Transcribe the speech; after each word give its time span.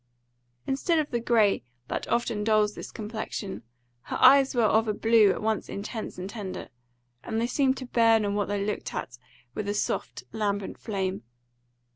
Instead 0.65 0.97
of 0.97 1.11
the 1.11 1.19
grey 1.19 1.61
that 1.87 2.07
often 2.07 2.43
dulls 2.43 2.73
this 2.73 2.89
complexion, 2.91 3.61
her 4.05 4.17
eyes 4.19 4.55
were 4.55 4.63
of 4.63 4.87
a 4.87 4.95
blue 4.95 5.29
at 5.29 5.43
once 5.43 5.69
intense 5.69 6.17
and 6.17 6.27
tender, 6.27 6.69
and 7.23 7.39
they 7.39 7.45
seemed 7.45 7.77
to 7.77 7.85
burn 7.85 8.25
on 8.25 8.33
what 8.33 8.47
they 8.47 8.65
looked 8.65 8.95
at 8.95 9.19
with 9.53 9.69
a 9.69 9.75
soft, 9.75 10.23
lambent 10.31 10.79
flame. 10.79 11.21